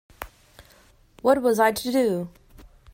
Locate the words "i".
1.59-1.71